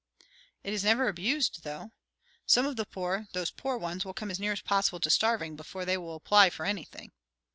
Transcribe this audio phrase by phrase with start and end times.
[0.63, 1.91] "It is never abused, though.
[2.47, 5.55] Some of the people, those poor ones, will come as near as possible to starving
[5.55, 7.11] before they will apply for anything."